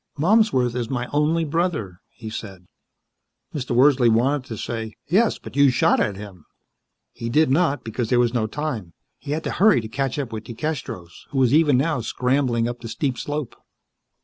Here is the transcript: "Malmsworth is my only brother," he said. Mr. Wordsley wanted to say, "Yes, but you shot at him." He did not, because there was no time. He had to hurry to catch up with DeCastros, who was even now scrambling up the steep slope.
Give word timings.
"Malmsworth 0.17 0.73
is 0.75 0.89
my 0.89 1.05
only 1.13 1.45
brother," 1.45 2.01
he 2.09 2.31
said. 2.31 2.65
Mr. 3.53 3.75
Wordsley 3.75 4.09
wanted 4.09 4.45
to 4.47 4.57
say, 4.57 4.95
"Yes, 5.05 5.37
but 5.37 5.55
you 5.55 5.69
shot 5.69 5.99
at 5.99 6.15
him." 6.15 6.43
He 7.13 7.29
did 7.29 7.51
not, 7.51 7.83
because 7.83 8.09
there 8.09 8.17
was 8.19 8.33
no 8.33 8.47
time. 8.47 8.93
He 9.19 9.29
had 9.33 9.43
to 9.43 9.51
hurry 9.51 9.79
to 9.79 9.87
catch 9.87 10.17
up 10.17 10.33
with 10.33 10.45
DeCastros, 10.45 11.27
who 11.29 11.37
was 11.37 11.53
even 11.53 11.77
now 11.77 12.01
scrambling 12.01 12.67
up 12.67 12.79
the 12.79 12.87
steep 12.87 13.15
slope. 13.15 13.53